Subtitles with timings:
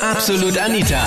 [0.00, 1.02] Absolut Anita.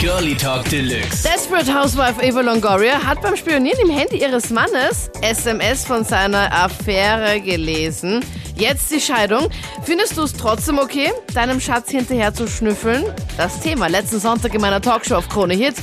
[0.00, 1.22] Girlie Talk Deluxe.
[1.22, 7.38] Desperate Housewife Eva Longoria hat beim Spionieren im Handy ihres Mannes SMS von seiner Affäre
[7.40, 8.24] gelesen.
[8.56, 9.50] Jetzt die Scheidung.
[9.82, 13.04] Findest du es trotzdem okay, deinem Schatz hinterher zu schnüffeln?
[13.36, 15.74] Das Thema letzten Sonntag in meiner Talkshow auf Krone Hit.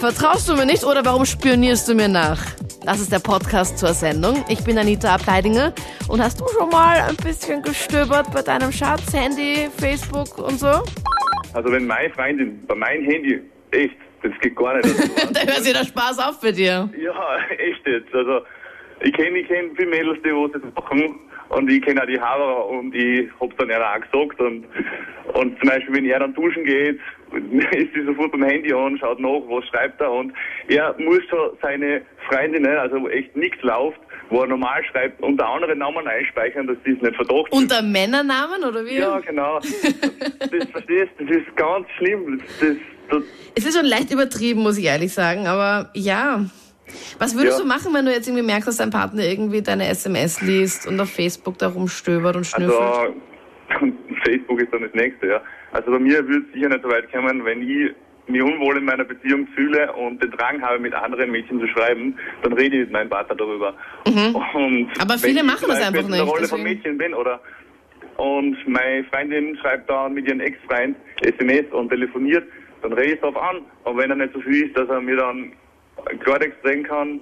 [0.00, 2.40] Vertraust du mir nicht oder warum spionierst du mir nach?
[2.84, 4.44] Das ist der Podcast zur Sendung.
[4.48, 5.72] Ich bin Anita Ableidinger.
[6.08, 10.82] Und hast du schon mal ein bisschen gestöbert bei deinem Schatz, Handy, Facebook und so?
[11.58, 13.40] Also wenn meine Freundin bei meinem Handy,
[13.72, 14.84] echt, das geht gar nicht.
[14.84, 16.88] Also, da hört sich der Spaß auf für dir.
[16.96, 18.14] ja, echt jetzt.
[18.14, 18.42] Also
[19.00, 22.20] ich kenne ich kenn viele Mädels, die was das machen und ich kenne auch die
[22.20, 24.66] Haber und ich hab's dann ja auch gesagt und
[25.34, 27.00] und zum Beispiel wenn er dann duschen geht,
[27.72, 30.32] ist sie sofort am Handy an, schaut nach, was schreibt er und
[30.68, 33.98] er muss schon seine Freundinnen, also wo echt nichts läuft,
[34.30, 38.62] wo er normal schreibt, unter anderen Namen einspeichern, dass die es nicht verdacht Unter Männernamen
[38.64, 38.98] oder wie?
[38.98, 39.58] Ja, genau.
[39.60, 42.40] Das verstehst das ist ganz schlimm.
[42.60, 42.68] Das,
[43.10, 43.22] das,
[43.54, 46.44] Es ist schon leicht übertrieben, muss ich ehrlich sagen, aber ja.
[47.18, 47.62] Was würdest Ja.
[47.64, 50.98] du machen, wenn du jetzt irgendwie merkst, dass dein Partner irgendwie deine SMS liest und
[51.00, 52.78] auf Facebook da rumstöbert und schnüffelt?
[52.80, 53.14] Also,
[54.24, 55.40] Facebook ist dann das nächste, ja.
[55.72, 57.92] Also bei mir würde es sicher nicht so weit kommen, wenn ich
[58.28, 62.16] mich unwohl in meiner Beziehung fühle und den Drang habe, mit anderen Mädchen zu schreiben,
[62.42, 63.74] dann rede ich mit meinem Partner darüber.
[64.06, 64.36] Mhm.
[64.98, 67.14] Aber wenn viele ich machen das einfach in der nicht, Rolle von deswegen- Mädchen bin
[67.14, 67.40] oder
[68.16, 72.44] und meine Freundin schreibt dann mit ihrem Ex-Freund SMS und telefoniert,
[72.82, 73.60] dann rede ich drauf an.
[73.84, 75.52] Und wenn er nicht so viel ist, dass er mir dann
[76.24, 77.20] Klartext drehen kann,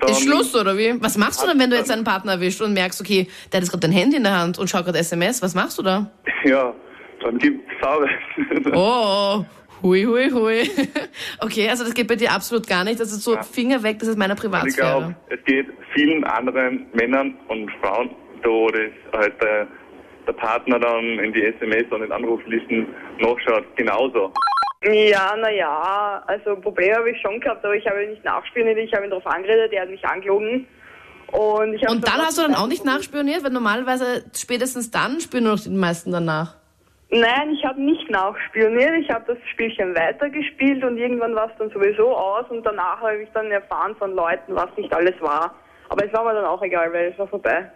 [0.00, 0.10] dann...
[0.10, 0.94] Ist Schluss, oder wie?
[1.02, 3.64] Was machst du dann, wenn du jetzt deinen Partner erwischt und merkst, okay, der hat
[3.64, 5.42] jetzt gerade dein Handy in der Hand und schaut gerade SMS?
[5.42, 6.10] Was machst du da?
[6.44, 6.74] Ja,
[7.22, 8.08] dann gibt es Farbe.
[8.74, 9.44] Oh,
[9.82, 10.70] hui, hui, hui.
[11.40, 13.00] Okay, also das geht bei dir absolut gar nicht.
[13.00, 15.16] Das ist so Finger weg, das ist meine ich glaube, Privatsphäre.
[15.28, 18.10] es geht vielen anderen Männern und Frauen,
[18.42, 19.66] da das halt der,
[20.26, 22.86] der Partner dann in die SMS und in Anruflisten
[23.18, 24.32] nachschaut, genauso.
[24.84, 28.92] Ja, naja, also Probleme habe ich schon gehabt, aber ich habe ihn nicht nachspioniert, ich
[28.92, 30.66] habe ihn darauf angeredet, er hat mich angelogen.
[31.32, 35.20] Und, ich habe Und dann hast du dann auch nicht nachspioniert, weil normalerweise spätestens dann
[35.20, 36.56] spüren nur noch die meisten danach.
[37.14, 41.68] Nein, ich habe nicht nachspioniert, ich habe das Spielchen weitergespielt und irgendwann war es dann
[41.68, 45.54] sowieso aus und danach habe ich dann erfahren von Leuten, was nicht alles war.
[45.90, 47.70] Aber es war mir dann auch egal, weil es war vorbei.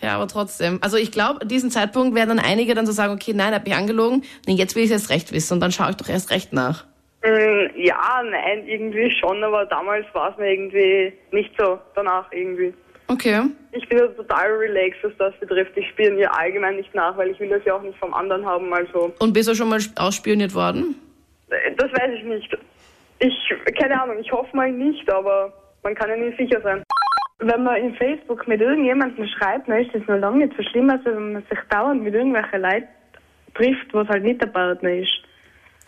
[0.00, 0.78] Ja, aber trotzdem.
[0.82, 3.64] Also ich glaube, an diesem Zeitpunkt werden dann einige dann so sagen, okay, nein, hat
[3.64, 6.08] mich angelogen, nee, jetzt will ich es erst recht wissen und dann schaue ich doch
[6.08, 6.84] erst recht nach.
[7.24, 12.72] Mm, ja, nein, irgendwie schon, aber damals war es mir irgendwie nicht so danach irgendwie.
[13.08, 13.42] Okay.
[13.72, 15.72] Ich bin da total relaxed, was das betrifft.
[15.76, 18.72] Ich spiele allgemein nicht nach, weil ich will das ja auch nicht vom anderen haben.
[18.72, 20.96] Also, Und bist du schon mal ausspioniert worden?
[21.50, 22.56] äh, das weiß ich nicht.
[23.18, 23.34] Ich,
[23.78, 25.52] keine Ahnung, ich hoffe mal nicht, aber
[25.82, 26.82] man kann ja nie sicher sein.
[27.38, 30.90] Wenn man in Facebook mit irgendjemandem schreibt, dann ist das noch lange nicht so schlimm,
[30.90, 32.88] als wenn man sich dauernd mit irgendwelchen Leuten
[33.54, 35.10] trifft, was halt nicht der Partner ist.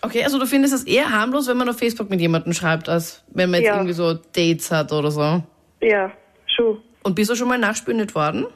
[0.03, 3.25] Okay, also du findest es eher harmlos, wenn man auf Facebook mit jemandem schreibt, als
[3.33, 3.75] wenn man jetzt Ja.
[3.77, 5.43] irgendwie so Dates hat oder so.
[5.81, 6.13] Ja,
[6.55, 6.81] schon.
[7.03, 8.47] Und bist du schon mal nachspioniert worden?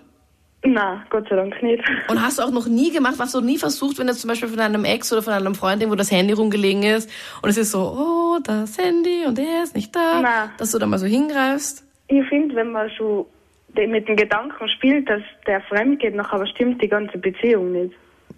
[0.64, 1.82] Na, Gott sei Dank nicht.
[2.08, 4.48] Und hast du auch noch nie gemacht, hast du nie versucht, wenn jetzt zum Beispiel
[4.48, 7.10] von einem Ex oder von einem Freund irgendwo das Handy rumgelegen ist
[7.42, 10.52] und es ist so, oh, das Handy und er ist nicht da, Na.
[10.58, 11.84] dass du da mal so hingreifst?
[12.06, 13.26] Ich finde, wenn man schon
[13.76, 17.72] de- mit dem Gedanken spielt, dass der fremd geht, noch aber stimmt die ganze Beziehung
[17.72, 17.94] nicht.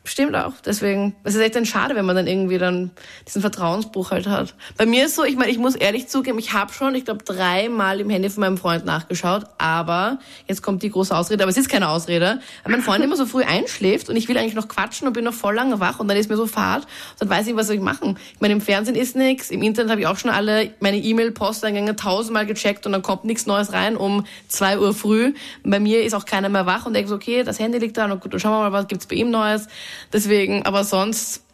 [0.07, 0.53] Stimmt auch.
[0.63, 2.91] Deswegen, es ist echt dann schade, wenn man dann irgendwie dann
[3.27, 4.55] diesen Vertrauensbruch halt hat.
[4.77, 7.25] Bei mir ist so, ich meine, ich muss ehrlich zugeben, ich habe schon, ich glaube,
[7.25, 11.57] dreimal im Handy von meinem Freund nachgeschaut, aber jetzt kommt die große Ausrede, aber es
[11.57, 14.69] ist keine Ausrede, weil mein Freund immer so früh einschläft und ich will eigentlich noch
[14.69, 16.87] quatschen und bin noch voll lange wach und dann ist mir so fad,
[17.19, 18.19] dann weiß ich, was soll ich machen.
[18.35, 21.97] Ich meine, im Fernsehen ist nichts, im Internet habe ich auch schon alle meine E-Mail-Posteingänge
[21.97, 25.33] tausendmal gecheckt und dann kommt nichts Neues rein um zwei Uhr früh.
[25.63, 28.05] Bei mir ist auch keiner mehr wach und denkt so, okay, das Handy liegt da,
[28.05, 29.67] und gut, dann schauen wir mal, was gibt's bei ihm Neues.
[30.12, 31.44] Deswegen, aber sonst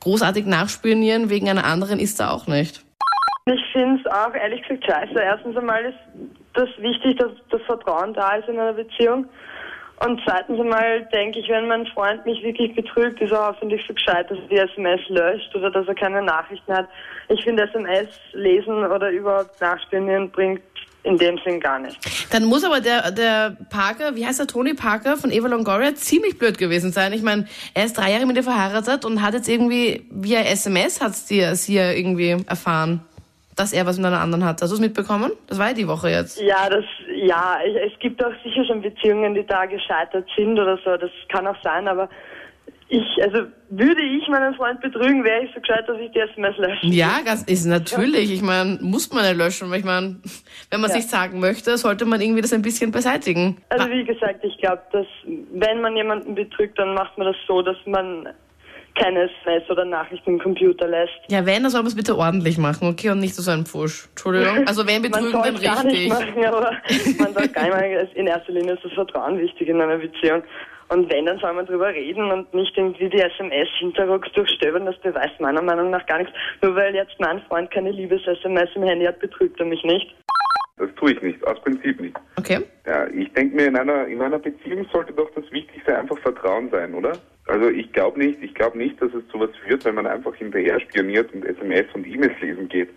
[0.00, 2.84] großartig nachspionieren wegen einer anderen ist da auch nicht.
[3.46, 5.20] Ich finde es auch ehrlich gesagt scheiße.
[5.20, 5.98] Erstens einmal ist
[6.54, 9.26] das wichtig, dass das Vertrauen da ist in einer Beziehung.
[10.04, 13.94] Und zweitens einmal denke ich, wenn mein Freund mich wirklich betrügt, ist er hoffentlich so
[13.94, 16.88] gescheit, dass er die SMS löscht oder dass er keine Nachrichten hat.
[17.28, 20.62] Ich finde SMS lesen oder überhaupt nachspionieren bringt
[21.08, 21.98] in dem Sinn gar nicht.
[22.30, 26.38] Dann muss aber der, der Parker, wie heißt der Tony Parker von Eva Longoria, ziemlich
[26.38, 27.12] blöd gewesen sein.
[27.14, 31.00] Ich meine, er ist drei Jahre mit ihr verheiratet und hat jetzt irgendwie via SMS
[31.28, 33.00] dir, sie ja irgendwie erfahren,
[33.56, 34.60] dass er was mit einer anderen hat.
[34.60, 35.32] Hast du es mitbekommen?
[35.48, 36.40] Das war ja die Woche jetzt.
[36.40, 36.84] Ja, das,
[37.22, 40.96] ja, es gibt auch sicher schon Beziehungen, die da gescheitert sind oder so.
[40.96, 42.08] Das kann auch sein, aber
[42.90, 46.56] ich, also würde ich meinen Freund betrügen, wäre ich so gescheit, dass ich die SMS
[46.56, 46.86] lösche.
[46.86, 48.32] Ja, ganz, ist natürlich.
[48.32, 49.70] Ich meine, muss man ja löschen.
[49.70, 50.16] weil Ich meine,
[50.70, 50.96] wenn man Ja.
[50.96, 53.58] sich sagen möchte, sollte man irgendwie das ein bisschen beseitigen.
[53.68, 55.06] Also wie gesagt, ich glaube, dass
[55.52, 58.28] wenn man jemanden betrügt, dann macht man das so, dass man
[58.94, 61.12] keine SMS oder Nachrichten im Computer lässt.
[61.30, 63.10] Ja, wenn, dann soll man es bitte ordentlich machen, okay?
[63.10, 64.06] Und nicht so ein Pfusch.
[64.10, 64.66] Entschuldigung.
[64.66, 66.08] Also wenn betrügen, man dann soll gar nicht richtig.
[66.08, 66.70] machen, aber
[67.18, 68.08] man nicht machen.
[68.14, 70.42] In erster Linie ist das Vertrauen wichtig in einer Beziehung.
[70.90, 74.86] Und wenn, dann soll man drüber reden und nicht irgendwie die SMS hinterrucks durchstöbern.
[74.86, 76.32] Das beweist meiner Meinung nach gar nichts.
[76.62, 80.14] Nur weil jetzt mein Freund keine Liebes-SMS im Handy hat, betrügt er mich nicht.
[80.78, 82.16] Das tue ich nicht, aus Prinzip nicht.
[82.38, 82.60] Okay.
[82.86, 86.70] Ja, ich denke mir, in einer, in einer Beziehung sollte doch das Wichtigste einfach Vertrauen
[86.70, 87.12] sein, oder?
[87.48, 90.34] Also ich glaube nicht, ich glaube nicht, dass es zu was führt, wenn man einfach
[90.36, 92.90] hinterher spioniert und SMS und E-Mails lesen geht.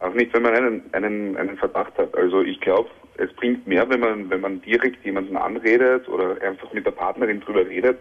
[0.00, 2.16] Auch nicht, wenn man einen, einen, einen Verdacht hat.
[2.16, 6.72] Also ich glaube, es bringt mehr, wenn man, wenn man direkt jemanden anredet oder einfach
[6.72, 7.98] mit der Partnerin drüber redet,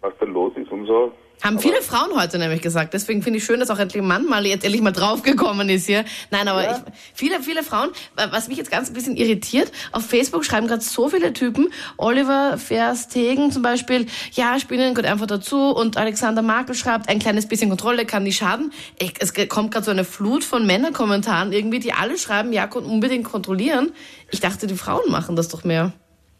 [0.00, 1.12] was da los ist und so.
[1.42, 2.92] Haben viele Frauen heute nämlich gesagt.
[2.94, 5.86] Deswegen finde ich schön, dass auch endlich ein Mann mal jetzt endlich mal draufgekommen ist
[5.86, 6.04] hier.
[6.30, 6.76] Nein, aber ich,
[7.14, 10.80] viele, viele Frauen, wa- was mich jetzt ganz ein bisschen irritiert, auf Facebook schreiben gerade
[10.82, 11.68] so viele Typen,
[11.98, 17.46] Oliver Verstegen zum Beispiel, ja, Spinnen gehört einfach dazu und Alexander Markel schreibt, ein kleines
[17.46, 18.72] bisschen Kontrolle kann nicht schaden.
[18.98, 23.24] Ich, es kommt gerade so eine Flut von Männerkommentaren irgendwie, die alle schreiben, ja, unbedingt
[23.24, 23.92] kontrollieren.
[24.30, 25.92] Ich dachte, die Frauen machen das doch mehr.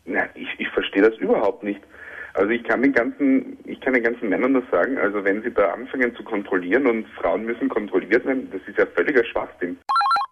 [0.05, 1.81] Na, ich, ich verstehe das überhaupt nicht.
[2.37, 5.51] Also ich kann den ganzen, ich kann den ganzen Männern das sagen, also wenn sie
[5.51, 9.79] da anfangen zu kontrollieren und Frauen müssen kontrolliert werden, das ist ja völliger Schwachsinn.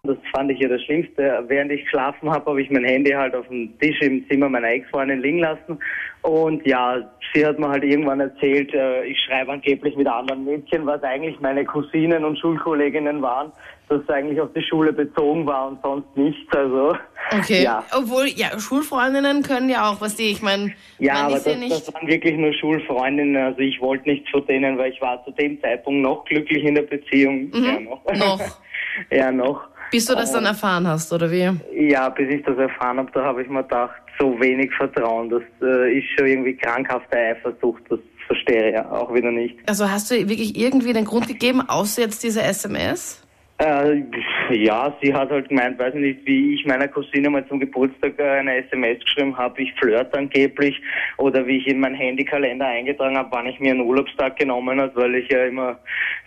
[0.03, 1.43] Das fand ich ja das Schlimmste.
[1.47, 4.69] Während ich geschlafen habe, habe ich mein Handy halt auf dem Tisch im Zimmer meiner
[4.69, 5.79] Ex-Freundin liegen lassen.
[6.21, 10.85] Und ja, sie hat mir halt irgendwann erzählt, äh, ich schreibe angeblich mit anderen Mädchen,
[10.85, 13.51] was eigentlich meine Cousinen und Schulkolleginnen waren,
[13.89, 16.55] dass es eigentlich auf die Schule bezogen war und sonst nichts.
[16.55, 16.95] Also
[17.31, 17.63] Okay.
[17.63, 17.83] Ja.
[17.97, 21.85] Obwohl, ja, Schulfreundinnen können ja auch, was die, ich meine, Ja, aber ist ja das,
[21.85, 23.35] das waren wirklich nur Schulfreundinnen.
[23.35, 26.75] Also ich wollte nichts von denen, weil ich war zu dem Zeitpunkt noch glücklich in
[26.75, 27.51] der Beziehung.
[27.53, 28.05] Ja, noch.
[28.11, 28.19] Mhm.
[28.19, 28.41] Noch.
[29.11, 29.61] ja, noch.
[29.91, 31.49] Bis du das dann erfahren hast, oder wie?
[31.89, 35.43] Ja, bis ich das erfahren habe, da habe ich mir gedacht, so wenig Vertrauen, das
[35.61, 39.57] äh, ist schon irgendwie krankhafte Eifersucht, das verstehe ich auch wieder nicht.
[39.67, 43.21] Also hast du wirklich irgendwie den Grund gegeben, außer jetzt diese SMS?
[43.57, 44.01] Äh,
[44.51, 48.19] ja, sie hat halt gemeint, weiß ich nicht, wie ich meiner Cousine mal zum Geburtstag
[48.19, 50.81] eine SMS geschrieben habe, ich flirt angeblich,
[51.17, 54.95] oder wie ich in meinen Handykalender eingetragen habe, wann ich mir einen Urlaubstag genommen habe,
[54.95, 55.79] weil ich ja immer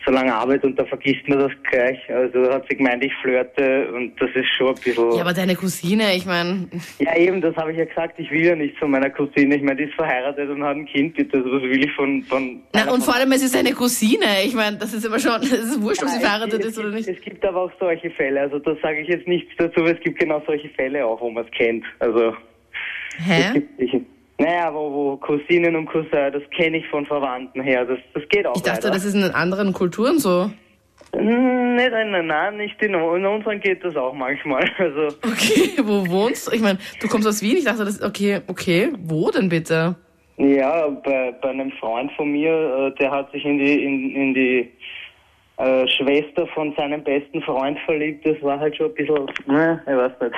[0.04, 1.98] so lange arbeite und da vergisst man das gleich.
[2.08, 5.12] Also hat sie gemeint, ich flirte und das ist schon ein bisschen...
[5.12, 6.68] Ja, aber deine Cousine, ich meine,
[6.98, 8.18] Ja, eben, das habe ich ja gesagt.
[8.18, 9.56] Ich will ja nicht von meiner Cousine.
[9.56, 11.14] Ich meine, die ist verheiratet und hat ein Kind.
[11.14, 12.22] Bitte, also was will ich von...
[12.22, 14.42] von na, und vor allem, es ist deine Cousine.
[14.44, 17.08] Ich meine, das ist immer schon, es ist wurscht, ob sie verheiratet ist oder nicht.
[17.08, 18.40] es gibt aber auch solche Fälle.
[18.40, 19.80] Also da sage ich jetzt nichts dazu.
[19.80, 21.84] aber Es gibt genau solche Fälle auch, wo man es kennt.
[21.98, 22.34] Also
[23.26, 23.52] Hä?
[23.54, 23.92] gibt, ich,
[24.38, 27.84] naja, wo, wo Cousinen und Cousin, das kenne ich von Verwandten her.
[27.84, 28.94] Das, das geht auch Ich dachte, leider.
[28.94, 30.50] das ist in anderen Kulturen so.
[31.14, 34.68] Hm, Nein, nein, nein, nein, nicht in, in unseren geht das auch manchmal.
[34.78, 36.52] Also Okay, wo wohnst du?
[36.56, 37.56] Ich meine, du kommst aus Wien.
[37.56, 38.88] Ich dachte, das ist okay, okay.
[39.04, 39.94] Wo denn bitte?
[40.38, 44.34] Ja, bei, bei einem Freund von mir, äh, der hat sich in die in, in
[44.34, 44.68] die
[45.58, 48.24] äh, Schwester von seinem besten Freund verliebt.
[48.26, 50.34] Das war halt schon ein bisschen, ne, ich weiß nicht.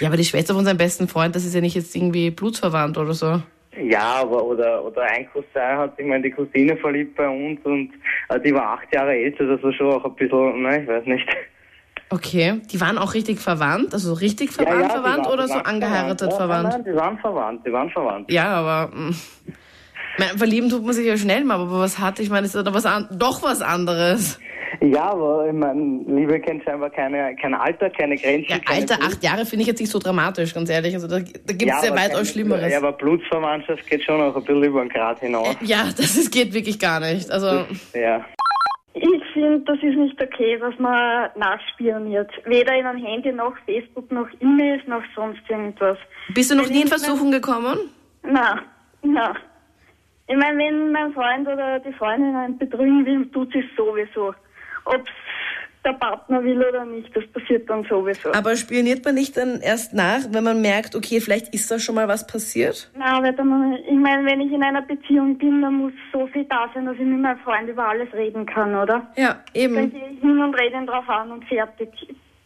[0.00, 2.96] Ja, aber die Schwester von seinem besten Freund, das ist ja nicht jetzt irgendwie blutsverwandt
[2.98, 3.42] oder so.
[3.80, 7.92] Ja, aber oder oder ein Cousin hat sich in die Cousine verliebt bei uns und
[8.28, 11.04] äh, die war acht Jahre älter, das war schon auch ein bisschen, ne, ich weiß
[11.06, 11.26] nicht.
[12.12, 16.32] Okay, die waren auch richtig verwandt, also richtig verwandt, die verwandt waren- oder so angeheiratet
[16.32, 16.68] Ja, verwandt?
[16.70, 18.32] Nein, nein, die waren verwandt, die waren verwandt.
[18.32, 19.14] Ja, aber mh.
[20.20, 22.72] Meine, verlieben tut man sich ja schnell mal, aber was hat, ich meine, ist doch
[22.74, 24.38] was an, doch was anderes.
[24.80, 28.46] Ja, aber ich meine, Liebe kennt scheinbar keine, kein Alter, keine Grenzen.
[28.50, 30.94] Ja, keine Alter, Blut- acht Jahre finde ich jetzt nicht so dramatisch, ganz ehrlich.
[30.94, 31.22] Also da, da
[31.52, 32.70] gibt es Ja, ja, weitaus Schlimmeres.
[32.72, 35.56] Ja, aber Blutsverwandtschaft geht schon auch ein bisschen über den Grad hinaus.
[35.60, 37.30] Ja, das ist, geht wirklich gar nicht.
[37.30, 38.24] Also, Ja.
[38.92, 42.30] Ich finde, das ist nicht okay, was man nachspioniert.
[42.44, 45.96] Weder in einem Handy noch Facebook noch E-Mails noch sonst irgendwas.
[46.34, 47.78] bist du noch Wenn nie in Versuchung gekommen?
[48.24, 48.60] Na,
[49.02, 49.34] na.
[50.30, 54.32] Ich meine, wenn mein Freund oder die Freundin einen betrügen will, tut sie es sowieso.
[54.84, 55.04] Ob
[55.84, 58.32] der Partner will oder nicht, das passiert dann sowieso.
[58.32, 61.96] Aber spioniert man nicht dann erst nach, wenn man merkt, okay, vielleicht ist da schon
[61.96, 62.92] mal was passiert?
[62.94, 66.70] Weil dann, ich meine, wenn ich in einer Beziehung bin, dann muss so viel da
[66.74, 69.10] sein, dass ich mit meinem Freund über alles reden kann, oder?
[69.16, 69.90] Ja, Dann eben.
[69.90, 71.90] gehe ich hin und rede ihn drauf an und fertig.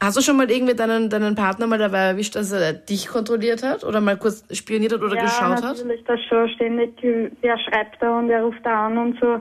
[0.04, 3.62] Hast du schon mal irgendwie deinen, deinen Partner mal dabei erwischt, dass er dich kontrolliert
[3.62, 5.78] hat oder mal kurz spioniert hat oder ja, geschaut hat?
[5.78, 9.40] natürlich, das schon ständig, der schreibt da und der ruft da an und so.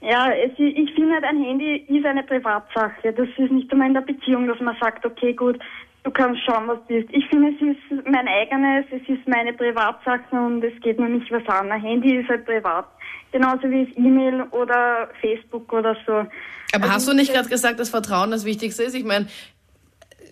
[0.00, 3.12] Ja, es, ich finde halt, ein Handy ist eine Privatsache.
[3.12, 5.60] Das ist nicht einmal in der Beziehung, dass man sagt, okay, gut,
[6.02, 7.08] du kannst schauen, was du bist.
[7.12, 11.30] Ich finde, es ist mein eigenes, es ist meine Privatsache und es geht mir nicht
[11.30, 11.70] was an.
[11.70, 12.86] Ein Handy ist halt privat.
[13.30, 16.12] Genauso wie es E-Mail oder Facebook oder so.
[16.12, 16.28] Aber
[16.72, 18.96] Also hast du nicht gerade gesagt, dass Vertrauen das Wichtigste ist?
[18.96, 19.28] Ich meine,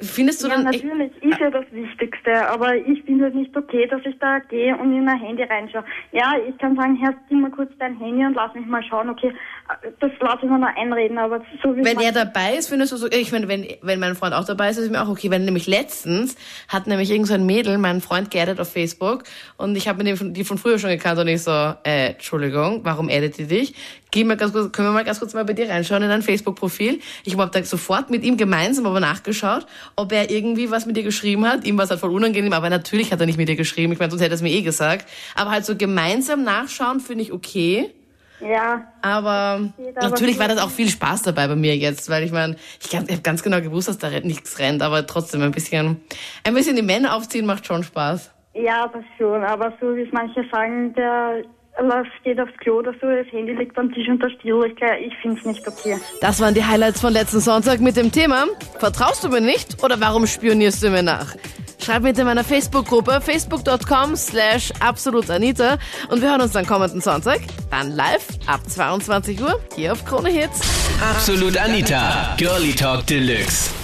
[0.00, 0.72] findest du Ja, dann...
[0.72, 4.38] ich- natürlich ist ja das Wichtigste, aber ich finde es nicht okay, dass ich da
[4.38, 5.84] gehe und in mein Handy reinschaue.
[6.12, 9.08] Ja, ich kann sagen, Herr, nimm mal kurz dein Handy und lass mich mal schauen,
[9.10, 9.32] okay,
[10.00, 12.96] das lasse ich mir noch einreden, aber so wie Wenn er dabei ist, findest du
[12.96, 15.30] so, ich meine, wenn, wenn mein Freund auch dabei ist, ist es mir auch okay.
[15.30, 16.36] Wenn nämlich letztens
[16.68, 19.22] hat nämlich irgend so ein Mädel meinen Freund geaddet auf Facebook
[19.56, 21.50] und ich habe dem von, die von früher schon gekannt und ich so,
[21.84, 23.74] äh, Entschuldigung, warum addet die dich?
[24.10, 26.22] Geh mal ganz kurz, können wir mal ganz kurz mal bei dir reinschauen in dein
[26.22, 26.98] Facebook-Profil.
[27.24, 29.66] Ich habe da sofort mit ihm gemeinsam aber nachgeschaut,
[29.96, 31.64] ob er irgendwie was mit dir geschrieben hat.
[31.64, 33.92] Ihm war es halt voll unangenehm, aber natürlich hat er nicht mit dir geschrieben.
[33.92, 35.06] Ich meine, sonst hätte er es mir eh gesagt.
[35.34, 37.90] Aber halt so gemeinsam nachschauen finde ich okay.
[38.40, 39.68] Ja, Aber
[40.00, 42.96] natürlich war das auch viel Spaß dabei bei mir jetzt, weil ich meine, ich, ich
[42.96, 46.00] habe ganz genau gewusst, dass da nichts rennt, aber trotzdem ein bisschen,
[46.44, 48.30] ein bisschen die Männer aufziehen macht schon Spaß.
[48.54, 51.42] ja, das schon, aber so wie es manche sagen, der
[51.80, 55.38] läuft, geht aufs Klo oder so, das Handy liegt am Tisch unter ich, ich finde
[55.38, 55.98] es nicht okay.
[56.20, 58.46] Das waren die Highlights von letzten Sonntag mit dem Thema
[58.78, 61.34] Vertraust du mir nicht oder warum spionierst du mir nach?
[61.82, 65.78] Schreib mit in meiner Facebook-Gruppe facebook.com slash absolutanita
[66.10, 70.28] und wir hören uns dann kommenden Sonntag, dann live ab 22 Uhr hier auf Krone
[70.28, 70.60] Hits.
[71.00, 73.79] Absolut Anita, Girlie Talk Deluxe.